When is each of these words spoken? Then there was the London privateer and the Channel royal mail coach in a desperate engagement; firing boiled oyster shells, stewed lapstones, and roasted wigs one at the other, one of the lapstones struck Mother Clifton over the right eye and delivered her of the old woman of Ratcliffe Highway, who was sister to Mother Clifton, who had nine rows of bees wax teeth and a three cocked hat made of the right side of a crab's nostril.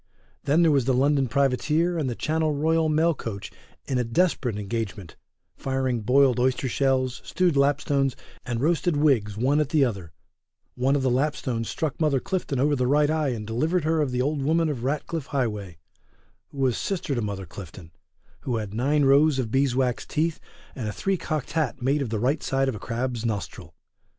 Then 0.45 0.63
there 0.63 0.71
was 0.71 0.85
the 0.85 0.95
London 0.95 1.27
privateer 1.27 1.95
and 1.99 2.09
the 2.09 2.15
Channel 2.15 2.53
royal 2.55 2.89
mail 2.89 3.13
coach 3.13 3.51
in 3.85 3.99
a 3.99 4.03
desperate 4.03 4.57
engagement; 4.57 5.15
firing 5.55 6.01
boiled 6.01 6.39
oyster 6.39 6.67
shells, 6.67 7.21
stewed 7.23 7.55
lapstones, 7.55 8.15
and 8.43 8.61
roasted 8.61 8.97
wigs 8.97 9.37
one 9.37 9.59
at 9.59 9.69
the 9.69 9.85
other, 9.85 10.11
one 10.73 10.95
of 10.95 11.03
the 11.03 11.11
lapstones 11.11 11.69
struck 11.69 12.01
Mother 12.01 12.19
Clifton 12.19 12.59
over 12.59 12.75
the 12.75 12.87
right 12.87 13.11
eye 13.11 13.29
and 13.29 13.45
delivered 13.45 13.83
her 13.83 14.01
of 14.01 14.09
the 14.09 14.23
old 14.23 14.41
woman 14.41 14.69
of 14.69 14.83
Ratcliffe 14.83 15.27
Highway, 15.27 15.77
who 16.47 16.57
was 16.57 16.79
sister 16.79 17.13
to 17.13 17.21
Mother 17.21 17.45
Clifton, 17.45 17.91
who 18.39 18.55
had 18.57 18.73
nine 18.73 19.05
rows 19.05 19.37
of 19.37 19.51
bees 19.51 19.75
wax 19.75 20.03
teeth 20.07 20.39
and 20.73 20.87
a 20.87 20.91
three 20.91 21.15
cocked 21.15 21.51
hat 21.51 21.79
made 21.79 22.01
of 22.01 22.09
the 22.09 22.17
right 22.19 22.41
side 22.41 22.67
of 22.67 22.73
a 22.73 22.79
crab's 22.79 23.23
nostril. 23.23 23.75